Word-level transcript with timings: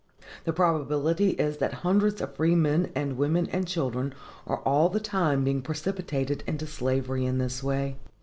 The 0.45 0.51
probability 0.51 1.33
is 1.33 1.57
that 1.57 1.73
hundreds 1.85 2.21
of 2.21 2.33
free 2.33 2.55
men 2.55 2.91
and 2.95 3.17
women 3.17 3.45
and 3.51 3.67
children 3.67 4.15
are 4.47 4.57
all 4.65 4.89
the 4.89 4.99
time 4.99 5.43
being 5.43 5.61
precipitated 5.61 6.43
into 6.47 6.65
slavery 6.65 7.23
in 7.27 7.37
this 7.37 7.61
way. 7.61 7.97